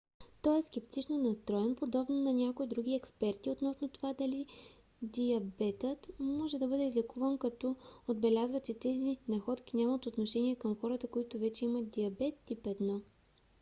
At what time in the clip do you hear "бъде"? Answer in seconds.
6.67-6.83